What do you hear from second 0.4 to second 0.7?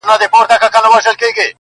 د